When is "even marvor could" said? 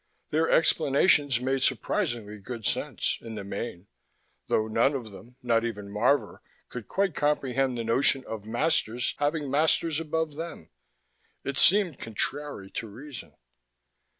5.63-6.87